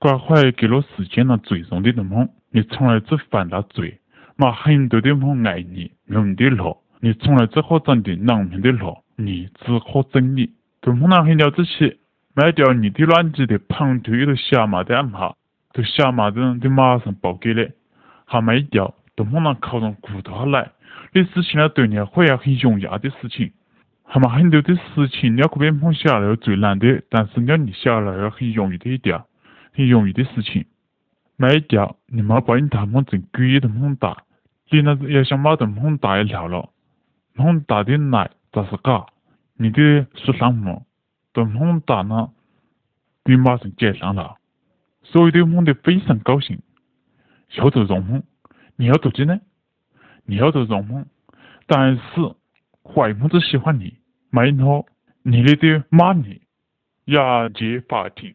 [0.00, 3.98] 关怀给了世界上最终的人们，你从来只犯了罪，
[4.36, 10.52] 嘛很多的人爱你，用你的路，你从来只好长的难命的路，你只好真理。
[10.80, 11.98] 都碰到很了之起，
[12.34, 15.36] 卖掉你的卵子的旁头有个下马的暗号，
[15.72, 17.68] 都下马的人就马上报给你，
[18.24, 20.70] 还卖掉，都碰到靠上骨头来，
[21.12, 23.50] 你之前呢对你会要很重要的事情。
[24.04, 29.26] 还嘛很多的事情，你要可别碰下来最难的，但是你要你下来要很容易的一条，
[29.78, 30.66] 很容易的事情。
[31.36, 34.24] 卖掉，你冇把你大梦真鬼的梦大，
[34.70, 36.70] 你那要想冇的梦大一条了，
[37.34, 39.06] 梦大的来咋是假？
[39.54, 40.84] 你的说什么？
[41.32, 42.32] 等梦大呢，
[43.24, 44.38] 你马上接上了，
[45.04, 46.60] 所有的梦都非常高兴，
[47.56, 48.24] 要做做梦，
[48.74, 49.38] 你要做真呢？
[50.24, 51.06] 你要做梦，
[51.68, 52.02] 但是
[52.82, 53.96] 坏梦子喜欢你。
[54.30, 54.86] 没错，
[55.22, 56.42] 你的的骂你，
[57.04, 58.34] 押解法庭，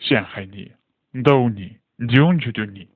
[0.00, 0.72] 陷害你，
[1.22, 2.88] 逗你，扭曲着你，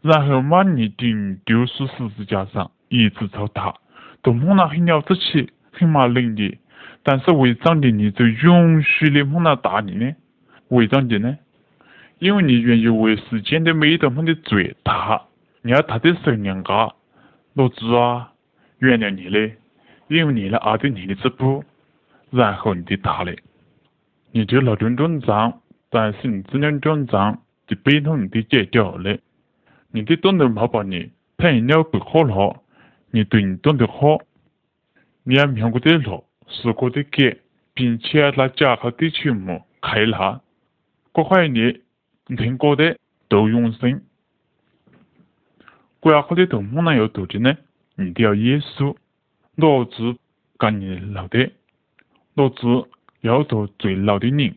[0.00, 3.74] 然后把你钉丢死十字架上，一直糟蹋，
[4.22, 6.58] 都梦了很了不起，很骂人的，
[7.02, 10.14] 但是为长的你就允许的梦了打你呢？
[10.68, 11.36] 为长的呢？
[12.20, 15.22] 因为你愿意为世间的每一道梦的罪他，
[15.62, 16.94] 你要他的时候人家，
[17.54, 18.32] 老子啊，
[18.78, 19.56] 原谅你嘞，
[20.08, 21.64] 因为你的爱的你的直播。
[22.32, 23.36] 然后你的打嘞，
[24.30, 29.20] 你就老种种脏，但是你这两种脏就背痛你的解掉嘞。
[29.90, 32.62] 你的懂得好把你配了不好了，
[33.10, 34.18] 你对你懂得好，
[35.24, 37.40] 你也明过的路，试过的给，
[37.74, 40.42] 并且那家好的曲目开了，
[41.12, 41.80] 各怀你
[42.36, 42.96] 听过的
[43.28, 44.00] 都永生。
[45.98, 47.56] 国家好的都木能有途径呢？
[47.96, 48.94] 你都要耶稣，
[49.56, 50.16] 老子
[50.56, 51.50] 跟你老的。
[52.34, 52.88] 老子
[53.22, 54.54] 要做最老的人，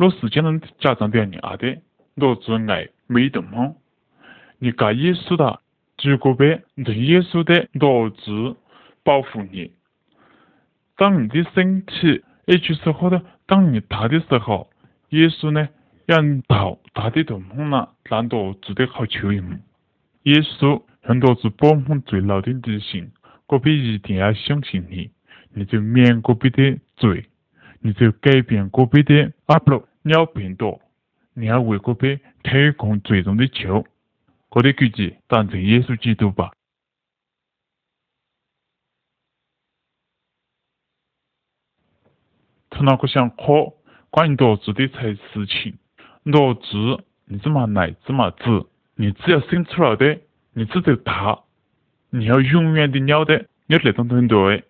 [0.00, 1.76] 老世间人家长都要你阿的，
[2.14, 3.74] 老子爱每顿梦。
[4.58, 5.60] 你该耶稣的，
[6.02, 8.56] 如果被认耶稣的，老子
[9.04, 9.74] 保护你。
[10.96, 14.70] 当你的身体也就是好的，当你大的时候，
[15.10, 15.68] 耶稣呢
[16.06, 16.16] 要
[16.48, 19.60] 到大的都梦了，让老子的好求一梦。
[20.22, 23.10] 耶稣让老子保护最老的理性，
[23.46, 25.10] 个别一定要相信你。
[25.52, 27.26] 你就免个别的罪，
[27.80, 30.80] 你就改变个别的阿不尿变多，
[31.34, 33.84] 你要为个别提供最终的救，
[34.50, 36.52] 我的估计当成耶稣基督吧。
[42.70, 43.74] 他那个想喝
[44.08, 45.76] 关于罗子的才事情，
[46.22, 50.18] 罗子你怎么来怎么子，你只要生出来的，
[50.54, 51.44] 你只得大，
[52.08, 54.64] 你要永远的了的，有那种团队。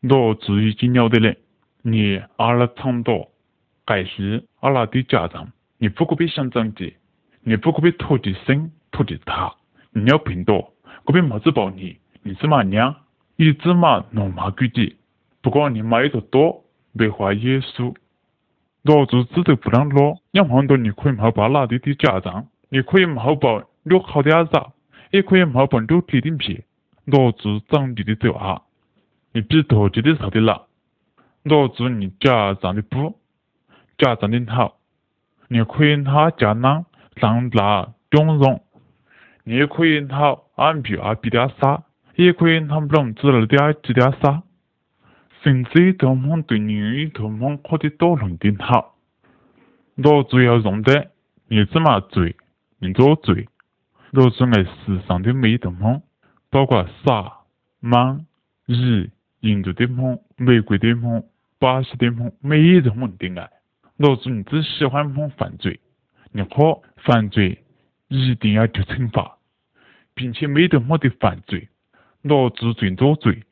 [0.00, 1.34] 罗子已经了的了，
[1.80, 3.32] 你阿拉长多，
[3.86, 6.96] 该是阿拉的家长，你不可别想长的，
[7.42, 9.54] 你不可别拖的生拖的大，
[9.90, 10.72] 你要拼多，
[11.04, 12.94] 可别毛子抱你，你芝麻娘，
[13.36, 14.96] 一芝麻弄麻鬼的，
[15.42, 17.94] 不管你买的多，没话耶稣，
[18.82, 24.72] 老子只得不让落，要很多你可以毛把哪里的家长，你可以毛把六好的阿嫂，
[25.10, 26.64] 也可以毛把六地的皮，
[27.04, 28.62] 老子长地的走啊。
[29.32, 30.68] 你比投资的少的了，
[31.42, 33.18] 老子你家长的不，
[33.98, 34.78] 家长的好，
[35.48, 38.62] 你可以他家长长大中容，
[39.44, 41.84] 你也可以他按比啊比的少，
[42.16, 44.42] 也可以他不能知道的啊知的少，
[45.42, 48.96] 甚至他们对你他们可的多能的好，
[49.96, 51.10] 老子要用的，
[51.48, 52.36] 你怎么罪，
[52.78, 53.48] 你做罪，
[54.10, 56.02] 老子爱世上的每一道梦，
[56.50, 57.38] 包括傻、
[57.80, 58.24] 莽、
[58.66, 59.10] 日。
[59.44, 61.22] 印度的梦，美国的梦，
[61.58, 63.50] 巴西的梦，每一种梦的爱。
[63.96, 65.78] 老子你只喜欢梦犯罪，
[66.32, 67.62] 你可犯罪
[68.08, 69.38] 一定要受惩罚，
[70.14, 71.68] 并且没得么的犯罪，
[72.22, 73.44] 老子尊做罪。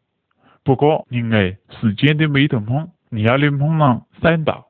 [0.65, 4.69] 不过你爱世间的每一种梦，你要的梦呢三道，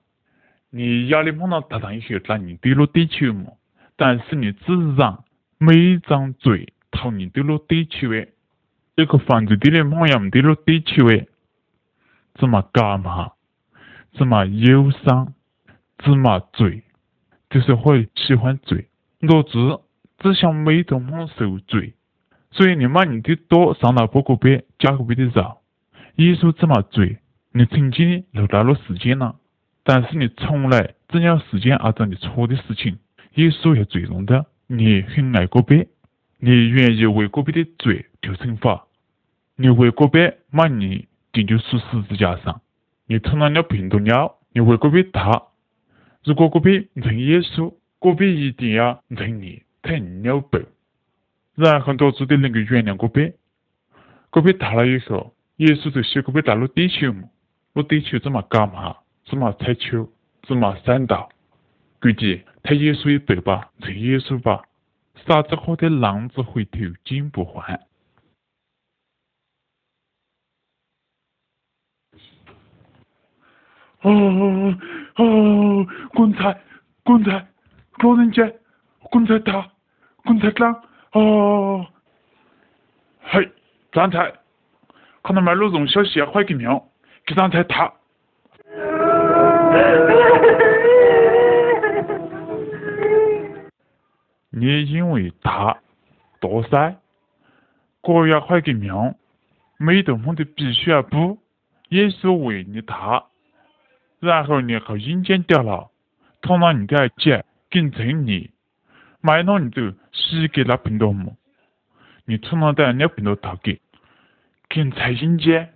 [0.71, 3.57] 你要的梦呢达上一些让你跌落地球梦，
[3.97, 5.25] 但是你只让
[5.59, 8.29] 每张嘴讨你跌落地球的。
[8.95, 11.27] 一个犯罪的人，梦也唔跌落地球诶，
[12.35, 13.33] 怎么干嘛？
[14.13, 15.33] 怎么忧伤？
[16.05, 16.83] 芝麻罪？
[17.51, 18.89] 就是会喜欢罪。
[19.21, 19.81] 老子
[20.19, 21.95] 只想每种梦受罪，
[22.51, 25.61] 所以你骂你的多上了不个别，加个别的绕。
[26.17, 27.19] 耶稣怎么罪？
[27.53, 29.37] 你曾经留到了时间了，
[29.85, 32.99] 但是你从来只要时间而做你错的事情。
[33.35, 35.89] 耶稣也最终的，你很爱个别。
[36.39, 38.87] 你愿意为个别的罪受惩罚？
[39.57, 42.63] 你为个别骂你顶就是十字架上？
[43.07, 44.39] 你吞了了病毒了？
[44.53, 45.43] 你为个别他？
[46.25, 50.65] 如果个别认耶稣，隔壁一定要认你太牛背，
[51.55, 53.33] 然后多做点能够原谅隔壁。
[54.31, 57.29] 隔壁大了以后，耶稣就写隔壁大陆地球嘛，
[57.75, 58.99] 陆地球怎么干嘛？
[59.27, 60.11] 怎么踩球？
[60.47, 61.29] 怎么闪到？
[62.01, 64.65] 估计他耶稣一背吧，认耶稣吧，
[65.27, 67.81] 傻子喝的浪子回头金不换。
[74.01, 74.77] 哦
[75.17, 76.59] 哦，棺材，
[77.05, 77.47] 棺材，
[78.03, 78.51] 老人家，
[79.11, 79.71] 棺材塔，
[80.25, 80.83] 棺材厂，
[81.13, 81.87] 哦，
[83.21, 83.51] 嘿，
[83.93, 84.33] 站台，
[85.23, 86.89] 看到买了容小西坏个庙，
[87.27, 87.93] 给站台塔。
[94.55, 95.77] 你因为他，
[96.41, 96.97] 多噻，
[98.01, 99.15] 国要坏个庙，
[99.79, 101.39] 每栋房的必须要补，
[101.89, 103.25] 也是为你大。
[104.23, 105.91] 然后你后阴间掉了，
[106.43, 108.53] 通常你该捡，跟正你，
[109.21, 111.37] 买了你就洗给那病多么？
[112.25, 113.81] 你头脑带那病多套给，
[114.69, 115.75] 跟财阴间，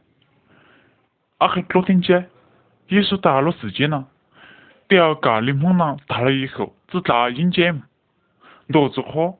[1.38, 2.30] 啊还昨天间，
[2.90, 4.06] 耶稣打了时间了，
[4.86, 7.82] 掉个灵魂囊大了以后，只打阴间，
[8.68, 9.36] 罗子喝，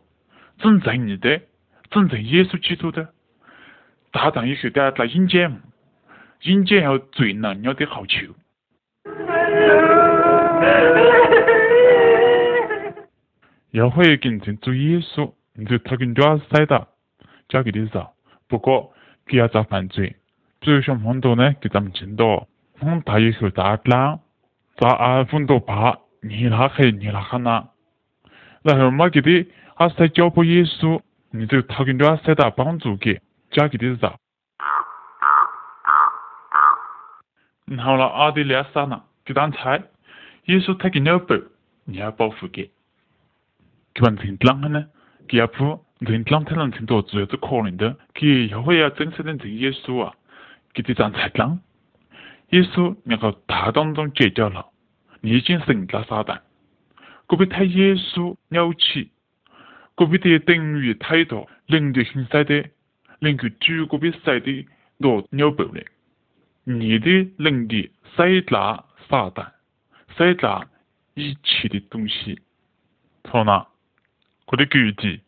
[0.58, 1.42] 真正你的，
[1.90, 3.10] 真在耶稣基督的，
[4.10, 5.62] 打仗以后得在阴间，
[6.42, 8.04] 阴间要最难要的好
[9.16, 9.24] 球。
[13.72, 16.88] 要会跟成做耶稣，你就他跟多少赛道，
[17.48, 18.14] 交给你造。
[18.48, 18.92] 不过，
[19.26, 20.16] 不要遭犯罪。
[20.60, 22.46] 比如像很多呢，给咱们见到，
[22.78, 24.20] 很大以后大浪，
[24.78, 27.68] 砸啊很多怕，你那黑你那哈呐。
[28.62, 33.20] 然后嘛给的阿塞交给耶稣，你就他跟多少赛道帮助给，
[33.50, 34.08] 交给你造。
[34.08, 34.18] 然
[37.84, 39.02] 后了阿的那啥呢？
[39.24, 39.82] 给当菜，
[40.44, 41.36] 耶稣他给了包，
[41.84, 42.70] 你要保护给。
[43.92, 44.86] 给完成啷个呢？
[45.26, 47.96] 给要不成啷才能成多主要是可能的。
[48.14, 50.14] 给要会要真实的成耶稣啊，
[50.72, 51.58] 给这张菜啷？
[52.50, 54.66] 耶稣然后大当中解掉了，
[55.22, 56.38] 已经神了撒旦。
[57.26, 59.10] 隔壁太耶稣了起，
[59.96, 62.64] 隔壁的等于太多能力很晒的，
[63.18, 64.66] 能够举隔壁晒的
[65.00, 65.82] 多了不了。
[66.68, 68.84] 你的能力晒大。
[69.08, 69.52] 撒旦，
[70.16, 70.66] 塞大
[71.14, 72.40] 一切的东西，
[73.22, 73.68] 从那，
[74.46, 75.20] 我的估计，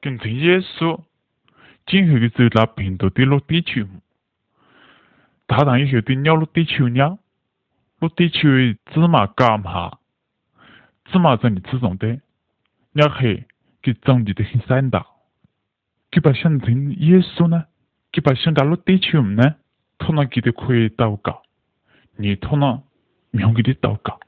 [0.00, 1.02] 跟着耶稣，
[1.86, 3.84] 今后的走那病毒的落地球，
[5.48, 7.18] 大当以后的鸟落地球鸟，
[7.98, 8.48] 落地球
[8.92, 9.98] 芝麻干嘛？
[11.06, 12.20] 芝麻长的自重的，
[12.92, 13.44] 鸟黑
[13.82, 15.04] 给长得的很散大，
[16.12, 17.64] 给把想成耶稣呢？
[18.12, 19.56] 给把想到落地球呢？
[20.00, 21.42] 头脑给的可以祷告，
[22.16, 22.82] 你头脑。
[23.32, 24.18] 庙给的祷告，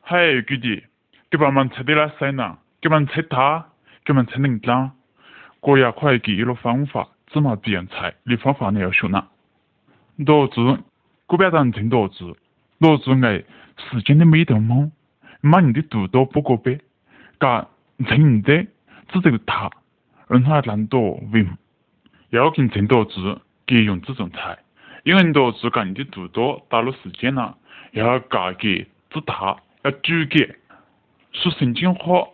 [0.00, 0.86] 嗨，弟弟，
[1.28, 2.56] 给把门拆的那塞呢？
[2.80, 3.72] 给门拆它，
[4.06, 4.96] 给门拆能当。
[5.60, 9.28] 国家快给一个方法，芝麻不用拆，你方法你要学哪？
[10.16, 10.82] 老子，
[11.26, 12.38] 古边人称罗子，
[12.78, 13.44] 老子爱
[13.76, 14.90] 时间的每头梦，
[15.42, 16.80] 把你的肚多不过百，
[17.36, 17.68] 噶
[18.06, 18.66] 真的
[19.08, 19.70] 这个他，
[20.28, 21.46] 让他难多为。
[22.30, 24.58] 要跟陈多子给用这种菜，
[25.02, 27.56] 因为多子讲你的肚多到了时间了，
[27.92, 30.56] 要嫁给子大，要煮给。
[31.32, 32.28] 说圣经话，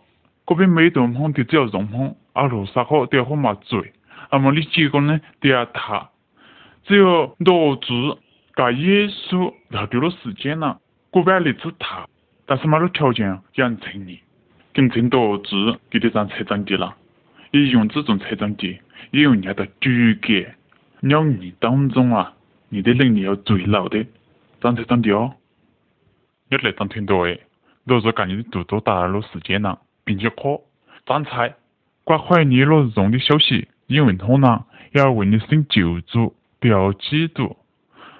[0.45, 3.93] 嗰边每顿饭都只要用饭，阿罗沙好都要好麻嘴，
[4.31, 6.09] 那么你结果呢都要他。
[6.83, 7.85] 只有多子
[8.55, 10.79] 嫁耶稣要丢了时间了，
[11.11, 12.07] 嗰边的子大，
[12.45, 14.19] 但是没得条件养成你，
[14.75, 16.93] 跟陈多子给你张财政的了，
[17.51, 18.79] 也用这种财政的。
[19.11, 19.89] 因为你要到主
[20.21, 20.45] 给
[20.99, 22.33] 两年当中啊，
[22.67, 24.05] 你的能力要最老的，
[24.59, 25.33] 长才长的哦。
[26.49, 27.39] 你来当挺多诶，
[27.85, 30.59] 如果讲你的肚多大了时间了，并且可
[31.05, 31.55] 长菜，
[32.03, 37.55] 关怀你了用的消息，因为通呢要为你生救助，不要嫉妒。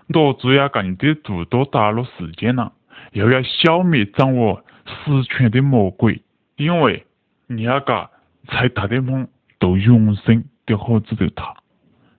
[0.08, 2.72] 罗主要讲你的肚多大了时间了，
[3.12, 6.22] 又要消灭掌握实权的魔鬼，
[6.58, 7.06] 因为
[7.48, 8.10] 你要讲
[8.48, 9.28] 再大的梦
[9.60, 10.44] 都永生。
[10.68, 11.58] 的好子就大，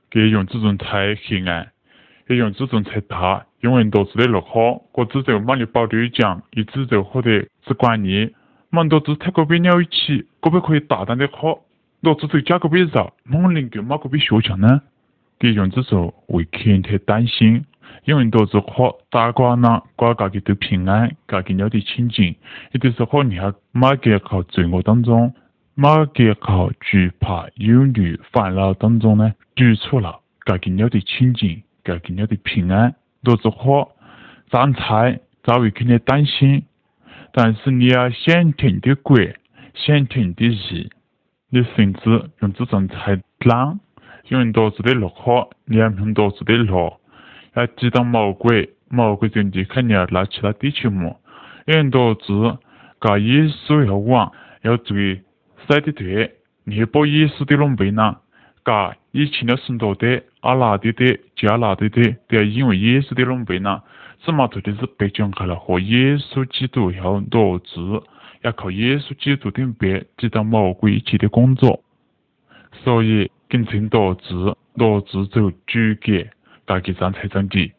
[0.09, 1.73] 给用这种菜黑暗，
[2.29, 8.33] 也用这种菜大，因为多子的落好，我只就帮你保对讲，一直就喝得只管你，
[8.71, 11.59] 蛮多子太过别了一起，个别可以大胆的喝，
[12.03, 14.81] 多子就加个别绕，猛能够马个别学强呢？
[15.39, 17.65] 给用这种为前提担心，
[18.05, 22.35] 因为多子喝打瓜呢，瓜家己都平安，家己了的清净，
[22.73, 25.35] 也就是喝你还马家靠罪恶当中。
[25.75, 33.91] 马家靠惧怕、忧虑、烦恼当中呢，举出了，改变了的清净，改变了的平安，罗子火
[34.49, 36.65] 站菜早已肯定担心，
[37.31, 39.19] 但是你要先听的国，
[39.75, 40.89] 想听的日，
[41.51, 42.89] 你甚至用这种
[44.29, 47.01] 菜懒，用多子的落火，你要用多子的落，
[47.55, 51.21] 要知道魔鬼，魔鬼就你肯定要拿其他地区么，
[51.67, 52.59] 用多子
[52.99, 55.23] 搞耶稣要往，要追
[55.69, 58.19] 晒的对，你把耶稣的龙背呢？
[58.63, 63.81] 噶以前的圣多的、阿拉的的、加拉的的，都要因为耶稣的龙背呢，
[64.25, 67.81] 这么多的是被讲开了，和耶稣基督要落志，
[68.43, 71.81] 要靠耶稣基督的别，知道魔鬼一切的工作，
[72.73, 74.35] 所以跟称落志，
[74.75, 76.31] 落志就主给
[76.65, 77.73] 大家站菜站地，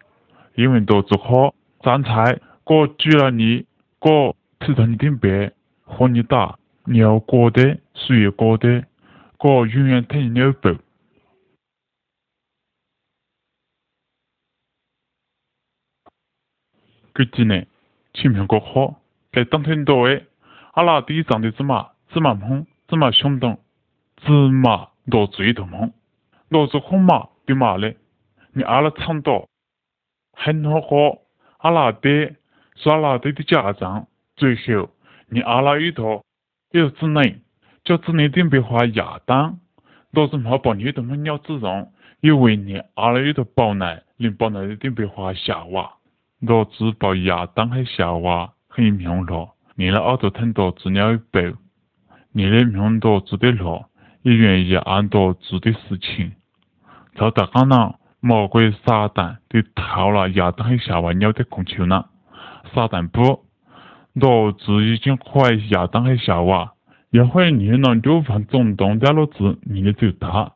[0.55, 3.65] 因为落志好站菜，过举了你，
[3.99, 8.85] 过吃到你的别，和你打，你要过的，谁要过的。
[9.37, 10.71] 个永远等你有报。
[17.13, 17.65] 佢真呢，
[18.13, 18.99] 前面个好，
[19.31, 20.25] 来当天多诶，
[20.71, 23.59] 阿拉第一长的芝麻，芝麻红，芝麻相当，
[24.17, 25.93] 芝麻多最多红，
[26.49, 27.97] 多是红麻的麻嘞，
[28.53, 29.47] 你阿拉唱到，
[30.33, 31.19] 很好好，
[31.59, 32.35] 阿拉的，
[32.75, 34.89] 是阿拉的的家长，最后
[35.29, 36.23] 你阿拉一头，
[36.71, 37.39] 有只能。
[37.83, 39.59] 叫子女顶白话亚当，
[40.11, 45.93] 老子冇把你的么鸟子容，因为你阿拉有头宝奶，连宝奶的顶白话夏娃，
[46.41, 51.55] 老子把亚当还夏娃很明了，你的耳朵听到子鸟一背，
[52.33, 53.85] 你的明到子的路，
[54.27, 56.33] 也愿意按到子的事情，
[57.15, 62.09] 就大家呢，魔鬼撒旦都偷了亚当和夏娃鸟的供求呢，
[62.73, 63.45] 撒旦不，
[64.13, 66.73] 老子已经怀亚当和夏娃。
[67.09, 70.55] 也会你能就犯总动掉了子，你的就大。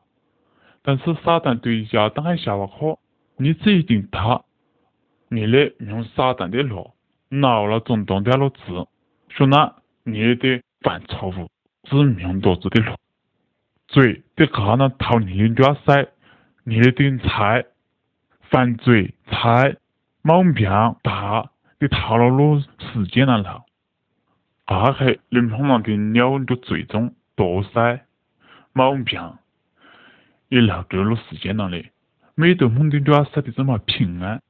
[0.83, 2.99] 但是撒旦对亚当和夏娃好，
[3.37, 4.41] 你只一定他。
[5.29, 6.91] 你的用撒旦的路，
[7.29, 8.85] 恼了总动掉了子，
[9.29, 9.73] 说那
[10.03, 11.49] 你的犯错误，
[11.83, 12.95] 只命多子的路，
[13.91, 16.07] 罪得可能逃你的抓塞，
[16.63, 17.65] 你的点菜，
[18.49, 19.75] 犯罪菜，
[20.21, 20.69] 毛病
[21.03, 23.65] 大，你逃了路时间了了。
[24.65, 28.05] 阿黑林碰浪的鸟都最终多晒
[28.71, 29.33] 毛病，
[30.47, 31.91] 也留够了时间了嘞。
[32.35, 34.41] 每头梦的都要晒得这么平安，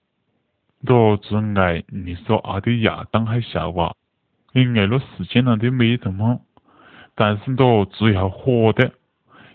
[0.86, 3.96] 多只爱你说阿的亚当还夏娃，
[4.54, 6.40] 你爱了时间那的每头梦，
[7.16, 8.94] 但是多只要活的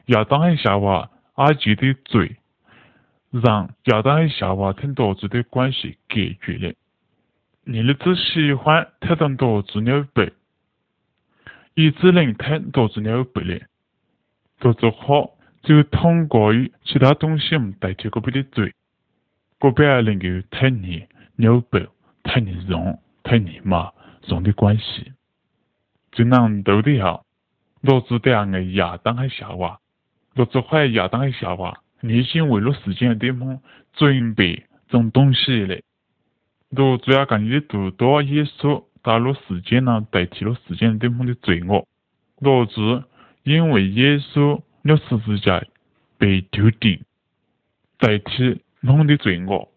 [0.06, 2.36] 亚当和夏娃阿记的罪，
[3.30, 6.74] 让亚当和夏娃跟多子的关系隔绝了。
[7.64, 10.32] 你的只喜欢特登多子鸟背。
[11.74, 13.60] 一只能听多子了不了，
[14.60, 18.72] 多子好就通过于其他东西代替个别的嘴，
[19.58, 21.86] 隔壁还能够听你牛背，
[22.22, 23.92] 听你容，听你嘛
[24.26, 25.12] 容的关系。
[26.12, 27.26] 就难斗的好，
[27.82, 29.78] 多子的爱亚当和夏娃，
[30.36, 33.58] 多子怀亚当还夏娃，内心为了时间的巅峰
[33.94, 35.82] 准备种东西嘞，
[36.74, 38.84] 多子要讲你的多多耶稣。
[39.02, 41.86] 打入时间呢，代替了时间巅峰的罪恶。
[42.40, 43.04] 罗子
[43.44, 45.62] 因为耶稣了十字架
[46.18, 47.00] 被丢定，
[47.98, 49.68] 代替梦的罪恶，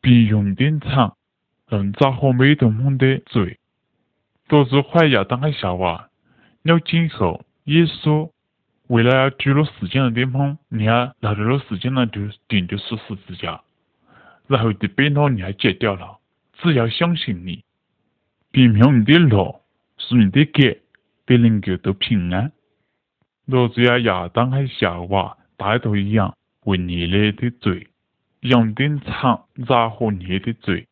[0.00, 1.16] 比用典场
[1.68, 3.60] 能找和每顿梦的罪。
[4.48, 6.08] 罗子怀亚当和夏娃，
[6.64, 8.31] 了今后耶稣
[8.92, 13.62] 为了要追了时间的巅峰，你看拿着了时间呢就定就是十字架，
[14.46, 16.18] 然后的被恼你还戒掉了，
[16.58, 17.64] 只要相信你。
[18.50, 19.62] 比命你的路，
[19.96, 20.76] 是你的格，
[21.24, 22.52] 都能够都平安。
[23.46, 27.86] 若只要亚当和夏娃带头一样为你类的罪，
[28.40, 30.86] 用点长然后你的罪，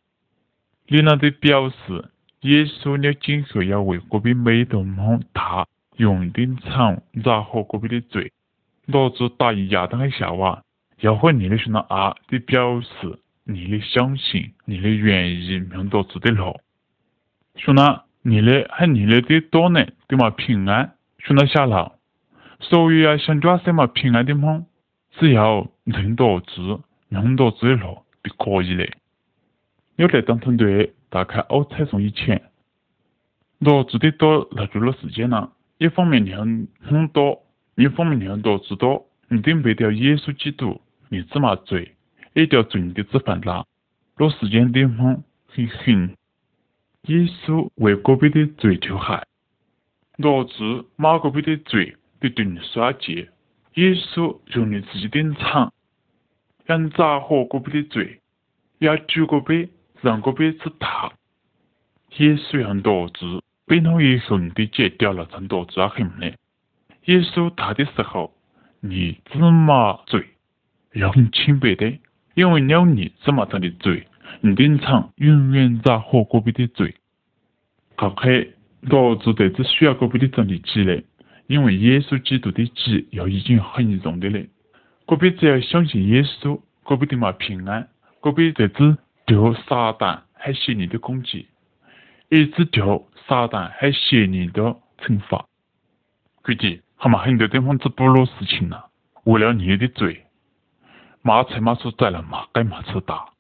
[0.87, 2.09] 你那的表示
[2.41, 5.67] 耶稣了今后要为隔壁每头梦大
[6.01, 8.33] 用点长然后隔壁的嘴，
[8.87, 10.63] 老子答应亚当和夏娃，
[11.01, 16.59] 要和你的说那啊的表示你的相信，你的愿意命到自的路。
[17.57, 21.93] 说那你的还你嘞的多呢，对嘛平安，说那下了，
[22.61, 24.65] 所以啊想抓什么平安的梦，
[25.19, 26.81] 只要认多字，
[27.11, 28.95] 用多字的路就可以嘞。
[29.97, 32.41] 有在当团队打开欧彩送以前，
[33.59, 37.43] 老子的多拿住了时间了，一方面你很多，
[37.75, 41.97] 一方面你很多字多，你顶背掉耶稣基督，你芝麻罪，
[42.35, 43.67] 一条罪你的子犯了，
[44.19, 46.15] 落时间顶峰很很。
[47.05, 49.27] 耶稣为隔壁的罪就害，
[50.19, 53.31] 罗子马隔壁的罪的对你耍戒。
[53.77, 55.73] 耶稣用你自己的肠，
[56.67, 58.21] 想砸活隔壁的罪，
[58.81, 59.71] 要举个杯，
[60.03, 61.11] 让个杯子大。
[62.19, 66.35] 耶稣要多子，杯头以后你的戒掉了，成多子啊很嘞。
[67.05, 68.35] 耶稣大的时候，
[68.81, 70.27] 你芝麻嘴，
[70.93, 72.01] 要很清白的，
[72.35, 74.09] 因为了你芝麻长的罪，
[74.41, 76.97] 你的场永远在活过杯的罪。
[77.95, 81.05] 好黑，老子这只需要个杯的长的积累，
[81.47, 84.49] 因为耶稣基督的积要已经很重的嘞。
[85.07, 87.89] 个杯只要相信耶稣，个杯的嘛平安，
[88.21, 91.47] 个杯在只丢撒旦还邪你的攻击，
[92.31, 95.47] 一直丢撒旦还邪你的惩罚。
[96.43, 98.89] 估计他们，很多地方做不落事情了，
[99.25, 100.27] 为了你的罪，
[101.23, 103.31] 马才马出在了，马该马出打，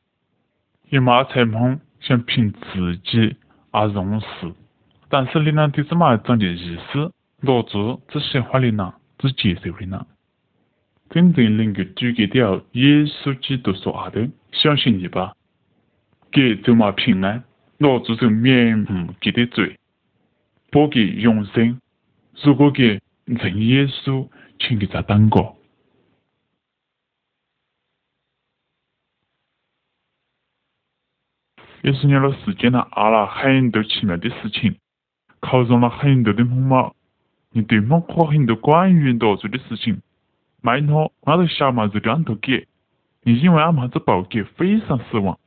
[0.90, 3.37] 一马才忙想凭自己
[3.70, 4.26] 而容事，
[5.09, 7.78] 但是你呢对这么长的意思，老子
[8.09, 10.04] 只喜欢你呢，只接受你呢。
[11.11, 15.35] 真正能够举给掉耶稣基督说话的，相信你吧，
[16.30, 17.42] 给走马平安，
[17.80, 19.78] 老子就免不给的罪，
[20.70, 21.80] 不给永生。
[22.42, 25.56] 如果给认耶稣，请给咱当过。
[31.80, 34.76] 也是年了时间了，阿了很多奇妙的事情，
[35.40, 36.92] 考中了很多的梦嘛，
[37.50, 40.02] 你对梦和很多关于多做的事情。
[40.60, 42.68] 买诺，俺都小马子两头给，
[43.22, 45.40] 你因为阿妈子报给非常失望，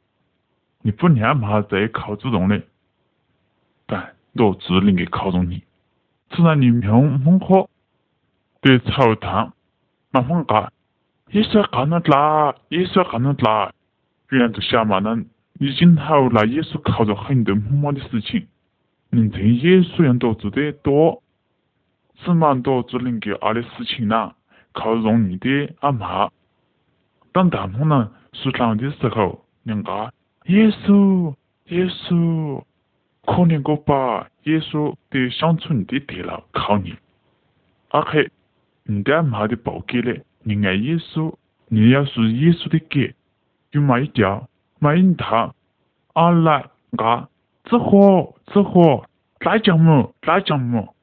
[0.83, 2.61] 你不念妈再靠主动的，
[3.85, 5.63] 但都只能给靠中你，
[6.29, 7.69] 只然你命猛火，
[8.61, 9.53] 对草堂
[10.11, 10.71] 慢慢干，
[11.31, 13.71] 也是干了啦，也是干了啦，
[14.29, 15.23] 原来都小马呢，
[15.57, 18.45] 已经好了，也是靠着很多猛猛的事情，
[19.09, 21.23] 能挣也是样多做得多，
[22.15, 24.35] 只蛮多只能给俺的事情啦。
[24.73, 26.29] 靠容易的阿妈，
[27.31, 30.11] 当大梦呢说长的时候，人家
[30.45, 31.33] 耶稣
[31.67, 32.63] 耶稣，
[33.25, 36.95] 可怜个吧，耶稣得想出你的电脑靠你。
[37.89, 38.29] 阿黑，
[38.83, 41.33] 你的阿妈的报给嘞，你爱耶稣，
[41.69, 43.15] 你要是耶稣的给，
[43.71, 45.55] 就买一条，买一套，
[46.13, 46.65] 阿来
[46.97, 47.29] 啊，
[47.63, 49.05] 吃火吃火，
[49.39, 50.93] 来姜母来姜母，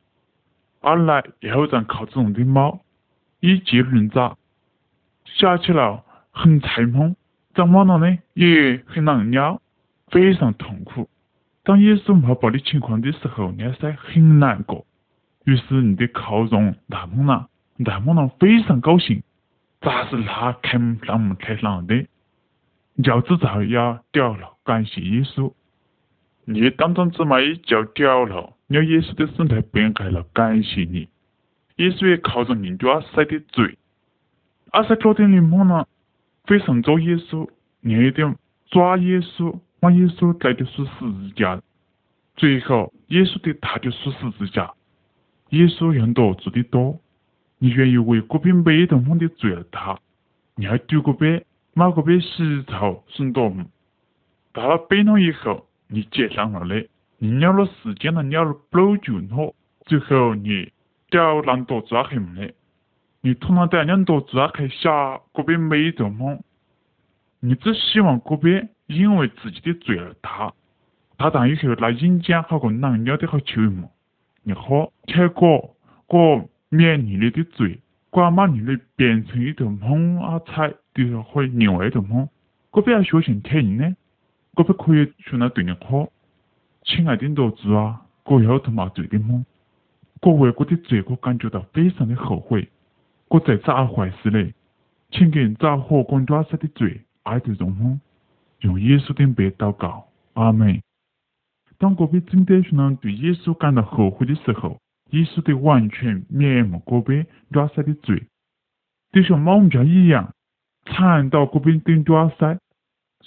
[0.81, 2.81] 阿来以后咱靠这种的猫。
[3.41, 4.37] 一结论咋？
[5.25, 7.17] 下去了很菜梦，
[7.61, 8.19] 怎么了呢？
[8.33, 9.61] 也很难了，
[10.09, 11.11] 非常痛苦。
[11.63, 14.87] 当耶稣没报的情况的时候，你是很难过。
[15.45, 17.51] 于是你的靠容大梦了，
[17.85, 19.23] 大梦了非常高兴，
[19.83, 22.07] 咋是那开那么开朗的？
[23.05, 25.53] 脚趾头要掉了，感谢耶稣。
[26.47, 31.11] 你当中芝麻一脚掉了，让耶稣的身体变开了，感谢你。
[31.77, 33.77] 耶稣也靠着人家塞的嘴，
[34.71, 35.87] 阿塞昨天的梦呢，
[36.51, 37.49] 非常做耶稣，
[37.81, 38.37] 你一点
[38.71, 41.63] 抓耶稣，把耶稣带的是十字架，
[42.35, 44.75] 最后耶稣的他就是十字架，
[45.51, 46.99] 耶稣用多做的多，
[47.61, 49.97] 你愿意为个别每顿饭的罪而他，
[50.57, 53.69] 你还丢个杯，买个杯洗头送到门，
[54.53, 59.55] 到了北了以后，你接上了嘞，你了了时间了，了了不久了，
[59.87, 60.73] 最后你。
[61.11, 62.55] 掉难多做很的，
[63.23, 66.41] 你突然在两多做很下个别每一种梦，
[67.41, 70.55] 你只希望个别因为自己的罪而大，
[71.19, 73.91] 他当以后那阴间好个难了的好求么？
[74.43, 77.79] 你好，结果果免你的罪，
[78.09, 82.27] 管把你的变成一头梦啊彩，就是会另外一头梦，
[82.71, 83.95] 个别要学信听呢，
[84.55, 86.09] 个别可以说那对你好，
[86.85, 89.45] 亲爱的多子啊，个要头嘛罪的梦。
[90.23, 92.69] 我为我的罪过感觉到非常的后悔，
[93.31, 94.55] 我在咋坏事嘞？
[95.13, 98.01] 请给咋火光抓塞的罪爱的容我，
[98.59, 100.83] 用耶稣的名祷告，阿门。
[101.79, 108.27] 当个别真的是呢对耶稣感到后悔的时候，耶稣得完全免没个别抓塞的罪，
[109.13, 110.35] 就像猫家一样，
[110.87, 112.59] 缠到个别等抓塞。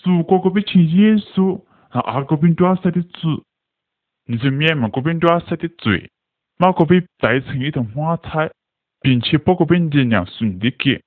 [0.03, 3.45] 如果个别请耶稣和阿个别抓塞的主，
[4.25, 6.09] 你就免没个别抓塞的罪。
[6.57, 8.51] 马可被带成一顿花菜，
[9.03, 11.03] 并且把个本力量是你的给。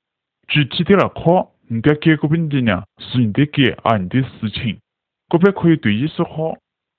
[0.46, 4.78] 具体的来看，你该给个本力量是你的给而你的事情。
[5.28, 6.56] 个别可以对耶稣好，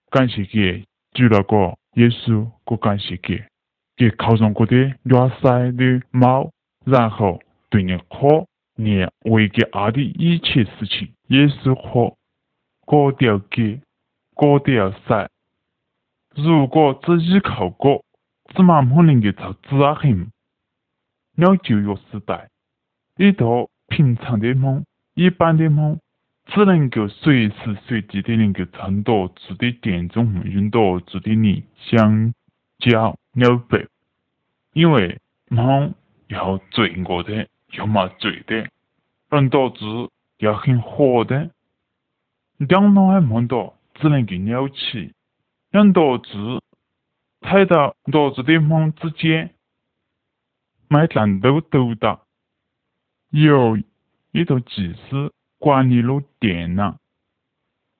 [0.09, 0.83] 感谢给，
[1.13, 3.45] 就那个耶稣，个感谢给，
[3.95, 6.51] 给靠上个的软塞的猫，
[6.83, 12.17] 然后对你好，你为给爱的一切事情，耶稣好，
[12.85, 13.79] 个都要给，
[14.35, 15.29] 个都要塞。
[16.35, 18.01] 如果只依靠个，
[18.53, 19.95] 芝麻梦能够造纸啊
[21.37, 22.49] 很，了旧约时代，
[23.15, 25.99] 一头平常的梦，一般的梦，
[26.47, 32.33] 只能够随时随地的能够衬托自己店中运到自己的相
[32.79, 33.85] 交了白，
[34.73, 35.19] 因为
[35.49, 35.93] 冇
[36.27, 38.67] 有罪恶的，又冇罪的，
[39.29, 39.85] 人导致
[40.39, 41.51] 要很火的，
[42.57, 45.13] 两脑还梦到，只能够了起，
[45.69, 46.33] 让导致
[47.41, 49.53] 睇到导致的梦之间，
[50.87, 52.21] 买战斗斗打，
[53.29, 53.77] 有
[54.31, 55.31] 一个技师。
[55.59, 56.99] 管理了电脑，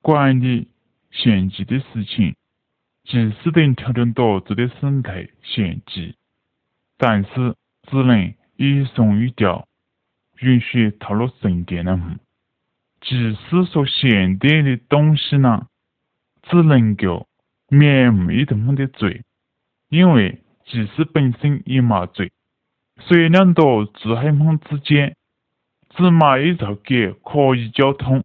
[0.00, 0.68] 管理
[1.10, 2.36] 献祭的事情，
[3.02, 6.14] 即使能调整导致的生态献祭，
[6.96, 7.56] 但是
[7.90, 9.66] 只能一送一调，
[10.38, 12.20] 允许套入神殿的门。
[13.00, 15.66] 即使说献殿的东西呢，
[16.44, 17.26] 只能够
[17.68, 19.24] 免没的么的罪，
[19.88, 22.30] 因为祭司本身也没罪，
[22.98, 25.14] 所以两道自海门之间。
[25.96, 28.22] 只买一条街可以交通，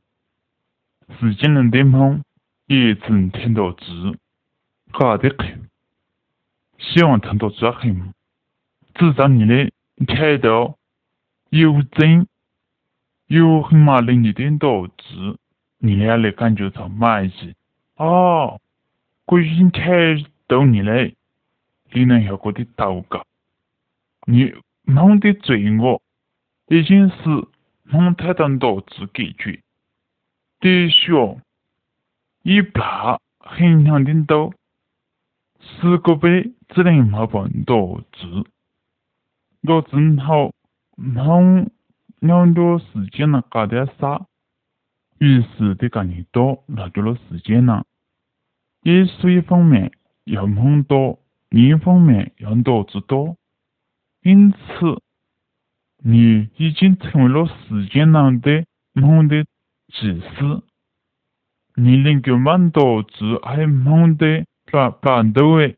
[1.20, 2.22] 时间能点碰，
[2.68, 4.20] 也只能听到字，
[4.92, 5.58] 搞得去。
[6.78, 8.14] 希望听到字很，
[8.94, 9.72] 至少你的
[10.06, 10.78] 态度
[11.50, 12.28] 有真，
[13.26, 15.40] 有很马能力点到字，
[15.80, 17.56] 你也能感觉到满意。
[17.96, 18.62] 哦，
[19.26, 21.16] 我已经态度你嘞，
[21.92, 23.26] 你能效果的祷告，
[24.26, 26.02] 你梦的罪恶
[26.68, 27.48] 已经是。
[27.86, 29.62] 蒙太当导致解决，
[30.62, 31.42] 的确，
[32.42, 34.54] 一百很强的多，
[35.60, 38.46] 十个倍只能冇办导致，
[39.64, 40.54] 我正好
[40.96, 41.70] 忙
[42.20, 44.26] 两多时间了，搞点啥，
[45.20, 47.86] 于是得干你多，拿住了时间了。
[48.82, 49.92] 也是一方面
[50.24, 53.36] 要很多，另一方面要导致多，
[54.24, 55.02] 因此。
[56.06, 59.46] 你已经成为了世间上的梦的
[59.88, 60.62] 祭司，
[61.76, 65.78] 你能够满足自爱梦的把把斗的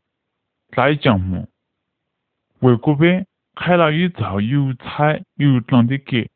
[0.70, 1.46] 来讲么？
[2.58, 6.28] 为国边开了一造有彩有亮的街，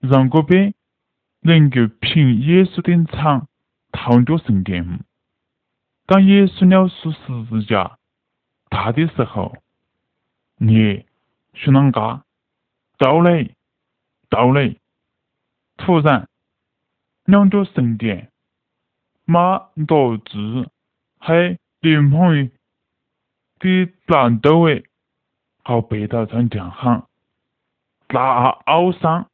[0.00, 0.74] 让国边
[1.42, 3.46] 能够凭耶稣的场
[3.92, 5.04] 逃着圣殿。
[6.04, 7.96] 当耶稣了束十字架
[8.68, 9.56] 大的时候，
[10.56, 11.04] 你
[11.52, 12.24] 去啷个？
[12.98, 13.54] 到嘞，
[14.28, 14.80] 到嘞！
[15.76, 16.28] 突然，
[17.24, 18.32] 两座神殿，
[19.24, 20.68] 马导致
[21.20, 22.50] 喺连旁
[23.60, 24.84] 的难度诶，
[25.62, 27.06] 好北大山讲喊，
[28.08, 29.28] 那奥山，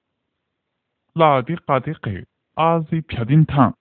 [1.15, 3.79] 那的家的去，阿是漂定堂，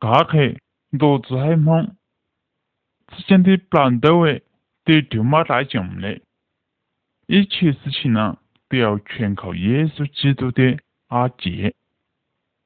[0.00, 0.62] 家去
[0.98, 1.94] 导致喺忙，
[3.08, 4.42] 之前的难度诶，
[4.84, 6.22] 对丢马来讲嘞，
[7.28, 8.38] 一切事情呢？
[8.70, 11.74] 都要全靠耶稣基督的阿姐。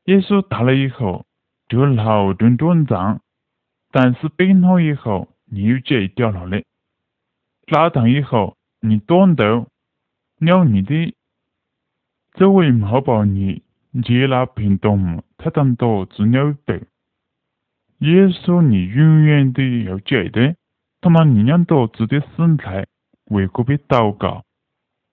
[0.05, 1.27] 耶稣到了以后，
[1.68, 3.20] 就劳动短暂，
[3.90, 6.64] 但是病好以后，你又接掉了嘞。
[7.66, 9.66] 拉当以后，你短到
[10.38, 11.14] 了你的
[12.35, 13.64] 周围毛宝你
[14.05, 16.87] 接纳病动，他当到治疗病。
[17.98, 20.55] 耶稣你永远都要记得，
[21.01, 22.87] 他那力量导致的身材
[23.25, 24.44] 为个别祷告。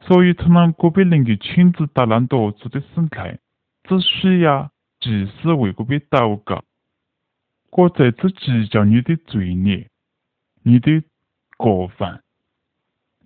[0.02, 3.38] 所以，他们个别能够亲自打烂导致的生态，
[3.84, 6.64] 只需要及时为个别祷告。
[7.72, 9.90] 我在此计较你的罪孽，
[10.64, 11.04] 你的
[11.58, 12.24] 过犯，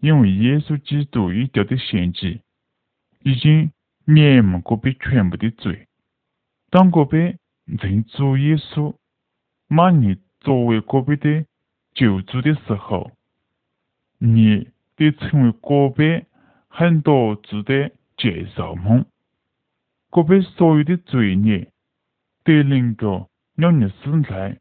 [0.02, 2.42] 因为耶稣基督已掉的献祭，
[3.22, 3.72] 已经
[4.04, 5.88] 免没个别全部的罪。
[6.72, 8.96] 当个别认主耶稣，
[9.70, 11.46] 把你作为个别的
[11.94, 13.12] 救主的时候，
[14.18, 16.26] 你得成为个别。
[16.76, 19.06] 很多值得接受吗，
[20.10, 21.70] 个别所有的罪孽
[22.44, 24.58] 都能够让你身材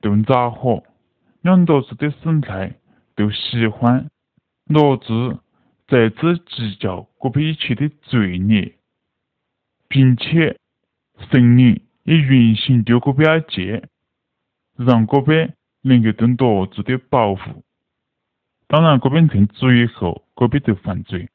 [0.00, 0.82] 都杂合，
[1.42, 2.76] 让多子的身材
[3.14, 4.10] 都喜欢，
[4.72, 5.38] 导致
[5.86, 8.78] 在此计较个别一切的罪孽，
[9.86, 10.58] 并且
[11.30, 13.86] 神灵也运行丢个别界，
[14.78, 17.62] 让个别能够得多子的保护。
[18.66, 21.28] 当然，个别认主以后，个别就犯罪。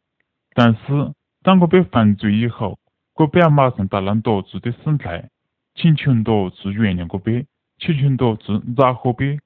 [0.62, 2.80] 但是，当个被犯罪以后，
[3.15, 5.30] 个别马上打烂导致的生态，
[5.74, 7.45] 请求导致原谅个别，
[7.78, 9.39] 请求导致饶个别，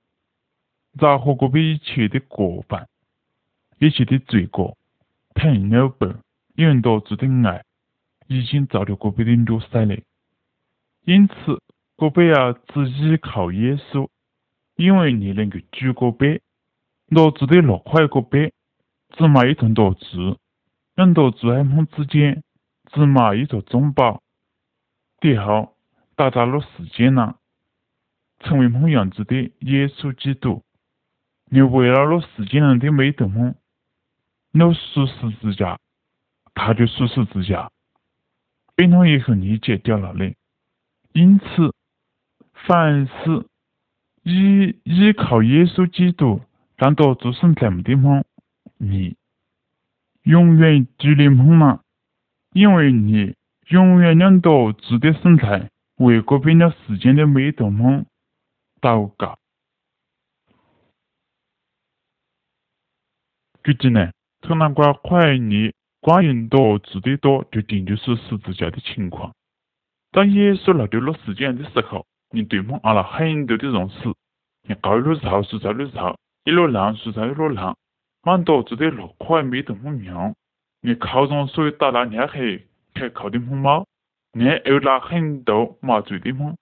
[0.94, 2.88] 饶合个别一切的过犯，
[3.78, 4.76] 一切的罪过，
[5.36, 6.08] 疼了白，
[6.56, 7.64] 因为导致的爱
[8.26, 9.96] 已经造了个别的落塞了。
[11.06, 11.62] 因此，
[11.96, 14.10] 个别要只依靠耶稣，
[14.78, 16.42] 因为你能够救个别，
[17.14, 18.52] 导致的落坏个别，
[19.16, 20.38] 只买一层导致。
[20.96, 22.44] 两座主海梦之间，
[22.92, 24.22] 只码一座中宝。
[25.20, 25.76] 第后，
[26.16, 27.40] 到达了世间了，
[28.42, 30.62] 成为梦样子的耶稣基督。
[31.46, 33.56] 你为了了世间人的美德梦，
[34.52, 35.80] 你属十字架，
[36.54, 37.72] 他就属十字架，
[38.76, 40.36] 被他也很理解掉了嘞。
[41.14, 41.74] 因此，
[42.54, 43.48] 凡是
[44.22, 46.42] 依依靠耶稣基督，
[46.76, 48.24] 让到做神在么的梦，
[48.78, 49.16] 你
[50.24, 51.82] 永远距离梦了，
[52.54, 53.36] 因为你
[53.68, 58.06] 永远让到自的身材为过遍了世间的美德梦
[58.82, 59.38] 祷告。
[63.64, 69.34] 估计呢，城南关怀疑关人多字的多，就定就是十字架的情况。
[70.12, 74.14] 当耶稣来到了世间的时候，你对梦按了很多的认识，
[74.68, 77.78] 你高路绕是在路绕，一路浪是在一路浪，
[78.24, 80.34] 蛮多字的路可还没得么样。
[80.82, 83.86] 你靠上所打那天黑可靠的么猫，
[84.32, 86.56] 你又拿很多麻醉的梦，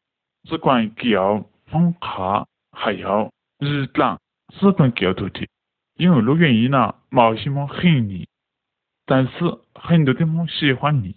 [0.43, 4.19] 只管叫梦卡，还要日朗，
[4.50, 5.47] 只管叫头的。
[5.97, 8.28] 因为那原因呢，毛些梦很腻，
[9.06, 9.32] 但是
[9.76, 11.15] 很多的梦喜欢你，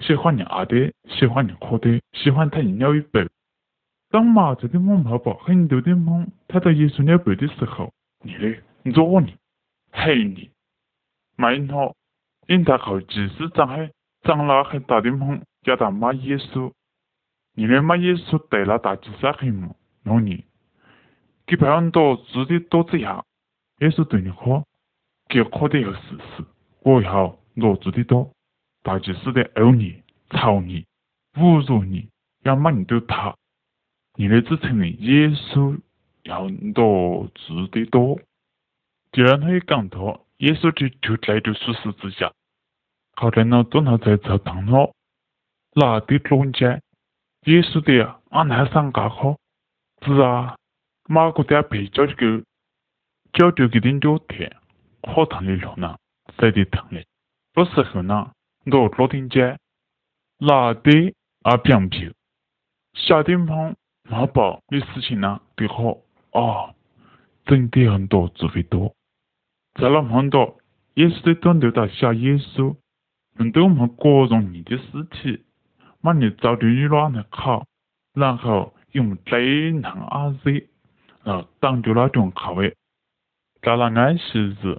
[0.00, 3.28] 喜欢你阿的，喜欢你喝的，喜欢他一了一杯。
[4.10, 9.34] 当麻醉的梦泡泡，很多的梦他在一说了杯的时候，你嘞你，做，你
[9.92, 10.50] 黑你，
[11.36, 11.94] 马买诺，
[12.48, 16.72] 因他口只是张海，张老海打电话叫他骂耶稣，
[17.54, 19.76] 你连骂耶稣得了大几十黑么？
[20.04, 20.44] 诺你，
[21.46, 23.24] 给别人多直的多这样，
[23.80, 24.64] 耶稣对你好，
[25.28, 26.44] 给好的要死死，
[26.80, 28.32] 我以后诺直接多，
[28.82, 30.84] 大几十在殴你、操你、
[31.34, 32.08] 侮辱你，
[32.42, 33.36] 要骂你都怕，
[34.16, 35.78] 你的自称耶稣
[36.24, 38.18] 要多直的多。
[39.12, 42.32] 既然他也讲到，耶稣就就来就属实之下，
[43.14, 44.92] 好在呢，多脑在这当了，
[45.74, 46.82] 哪的中间，
[47.44, 49.36] 耶稣的俺还上干好，
[50.04, 50.56] 是啊，
[51.08, 52.42] 马个的被叫这个。
[53.34, 54.54] 脚就给点脚甜，
[55.02, 55.96] 好烫的路呢，
[56.38, 57.02] 晒得烫的。
[57.54, 58.30] 有时候呢，
[58.66, 59.56] 我老天街，
[60.36, 62.12] 那的啊变皮，
[62.92, 65.96] 小地方冒爆的事情呢，的好
[66.38, 66.74] 啊，
[67.46, 68.94] 真的很多，智慧多。
[69.74, 70.58] 在那很多，
[70.94, 72.76] 耶稣的短头到小耶稣，
[73.38, 75.44] 用对我们各种你的尸体，
[76.02, 77.66] 把你找的雨卵来烤，
[78.12, 80.62] 然后用最难阿热，
[81.24, 82.76] 然后挡住那种烤味。
[83.62, 84.78] 在了安息日，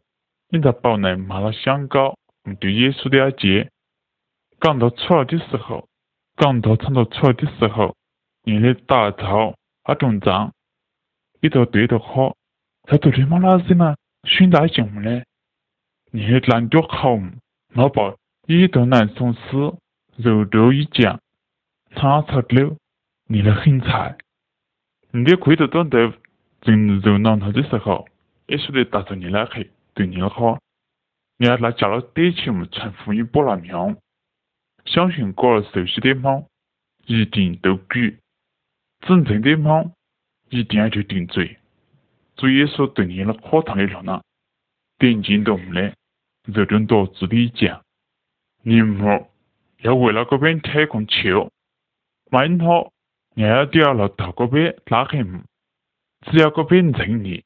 [0.49, 2.15] 你在堡内买了香膏，
[2.59, 3.71] 对耶稣的要接。
[4.59, 5.87] 赶到出来的时候，
[6.35, 7.95] 刚到唱到出来的时候，
[8.43, 10.53] 你的打草啊种脏，
[11.41, 12.35] 一头对头好，
[12.83, 15.25] 在昨天嘛老子呢，训大项目嘞，
[16.11, 17.19] 你的烂脚好，
[17.73, 18.15] 老把
[18.47, 19.77] 一头南松丝，
[20.15, 21.19] 肉肉一酱，
[21.95, 22.77] 叉叉溜，
[23.27, 24.17] 你的很菜，
[25.11, 25.97] 你的盔头短头
[26.61, 28.07] 正热闹他的时候。
[28.47, 30.59] 耶稣的打着你来黑，对你好，
[31.37, 32.65] 你还那叫了点钱么？
[32.67, 33.95] 传福音波那庙，
[34.85, 36.45] 相信过了熟悉的猫，
[37.05, 38.17] 一定都举；
[39.07, 39.91] 真正的猫，
[40.49, 41.57] 一定要就顶嘴。
[42.35, 44.23] 主耶稣对你了可烫的了呢，
[44.97, 45.93] 点睛都没
[46.43, 47.83] 得，这种多字的讲，
[48.61, 49.29] 你莫
[49.79, 51.51] 要为了个边开空球，
[52.31, 52.65] 万一他
[53.35, 55.43] 你要掉了到个边拉黑么？
[56.21, 57.43] 只要个边认你。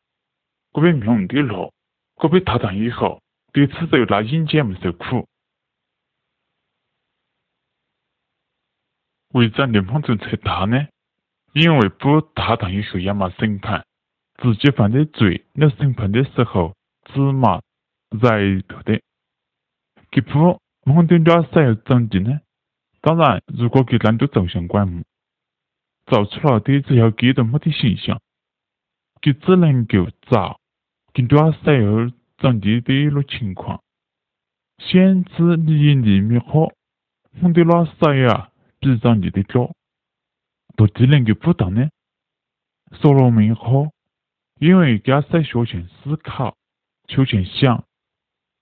[0.73, 1.73] 个别命运的路，
[2.17, 5.28] 个别踏上以后，对此走那阴间没受苦。
[9.30, 10.88] 为啥灵魂中才大呢？
[11.54, 13.88] 因为不踏上以后要么审判，
[14.38, 17.62] 自己犯的罪，那审判的时候芝麻
[18.21, 19.02] 在头的。
[20.12, 22.39] 给不梦的多少要长进呢？
[23.02, 25.04] 当然，如果给人都走向棺木，
[26.06, 28.21] 造出来的只要给到么的形象，
[29.21, 30.60] 给只能够造。
[31.13, 33.82] 根据阿塞尔当地的一路情况，
[34.78, 36.71] 限制你厘米好，
[37.32, 39.73] 蒙的拉塞呀比较你的高，
[40.76, 41.89] 到底能够不到呢？
[43.02, 43.89] 说了明好，
[44.60, 46.56] 因为给阿塞学前思考，
[47.08, 47.84] 学前想，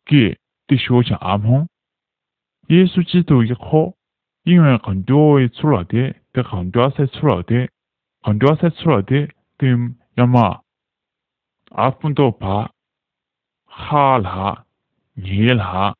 [0.05, 1.67] 给的学前阿蒙，
[2.67, 3.93] 耶稣基督也好，
[4.43, 7.69] 因为很多出来的，跟很多阿塞出来的，
[8.21, 10.61] 很多阿塞出来的，跟要么。
[11.71, 12.71] 阿芬多巴、
[13.65, 14.65] 哈拉、
[15.13, 15.93] 尼拉、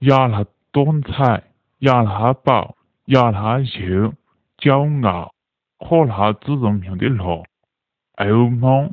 [0.00, 1.44] 亚拉东彩、
[1.80, 4.14] 亚拉宝、亚拉秀、
[4.58, 5.32] 骄傲、
[5.78, 7.44] 可拉自容命的路、
[8.16, 8.92] 欧盟，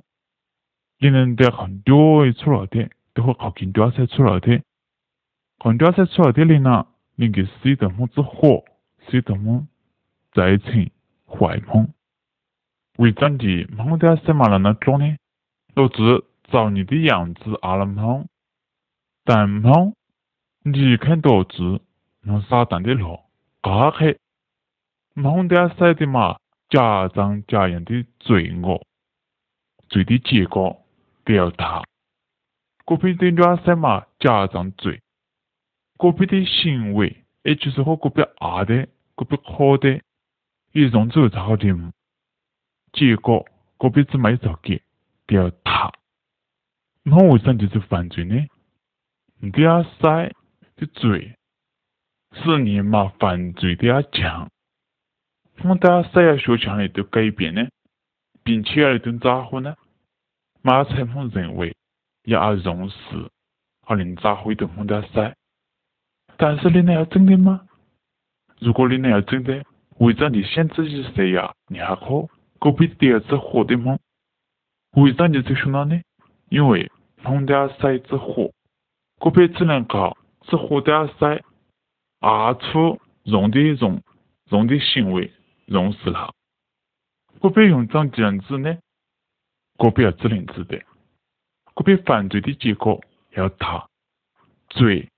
[1.00, 4.62] 你能得很多出来的，都会靠近多才出来的，
[5.60, 8.66] 很多才出来的人呢，能够使得么子火，
[9.08, 9.68] 使得么
[10.34, 10.90] 再成
[11.28, 11.94] 坏梦。
[12.98, 15.16] 为怎地梦的什么人能做呢？
[15.74, 18.28] 都是照你的样子阿了梦，
[19.24, 19.94] 但梦
[20.64, 21.80] 你看到是
[22.24, 23.20] 用撒旦的路
[23.64, 24.18] 加黑，
[25.14, 26.38] 梦的晒的嘛
[26.70, 28.84] 家长家人的罪恶，
[29.92, 30.84] 罪的结果
[31.24, 31.84] 比较大。
[32.86, 35.02] 个别的乱晒嘛家长罪，
[35.98, 40.02] 个别的行为，也就是和个别恶的、个别好的，
[40.72, 41.94] 一种走造的，
[42.94, 43.46] 结果
[43.78, 44.82] 个别只没造给
[45.26, 45.92] 比较大。
[47.04, 48.48] 那为啥就是犯罪呢？
[49.40, 50.34] 你的阿晒
[50.76, 51.36] 的罪，
[52.32, 54.50] 是你嘛犯罪的阿强。
[55.64, 57.68] 我大家晒要学强烈的改变呢，
[58.44, 59.76] 并且而顿咋呼呢？
[60.64, 61.76] 马才峰认为
[62.26, 62.96] 要重视，
[63.82, 65.36] 好令咋呼的我大晒。
[66.38, 67.62] 但是你那要真的吗？
[68.60, 69.64] 如果你那要真的，
[69.98, 71.52] 为啥你先自己谁呀？
[71.68, 72.28] 你还好，
[72.60, 73.98] 隔壁第二次火的吗？
[74.92, 76.00] 为啥你这说那呢？
[76.50, 76.92] 因为
[77.24, 78.52] 碰到塞子火，
[79.20, 80.16] 个别只能靠
[80.48, 81.42] 是火的塞，
[82.20, 84.02] 二处用的用
[84.52, 85.32] 用的行为
[85.66, 86.34] 用死了。
[87.40, 88.78] 个别用这样子呢，
[89.82, 90.78] 个别要只能值得，
[91.74, 93.90] 个别犯罪的结果要大，
[94.70, 95.10] 罪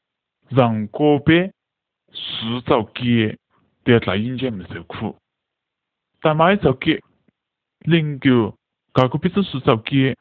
[0.48, 1.52] 让个别
[2.14, 3.38] 塑造给
[3.84, 5.18] 的在阴间没受苦，
[6.22, 7.04] 但买造给
[7.82, 8.56] 能够
[8.94, 10.18] 搞个别子塑造给。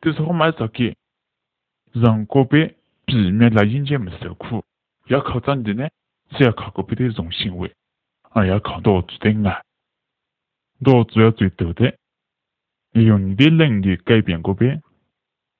[0.00, 0.96] 就是我买这个，
[1.92, 4.64] 让个别避免在阴间没受苦，
[5.06, 5.88] 要靠怎的呢？
[6.32, 7.72] 是要靠个别的一种行为，
[8.30, 9.62] 而要靠多主的爱，
[10.82, 11.96] 多主要最多的，
[12.92, 14.80] 利用你的能力改变个别，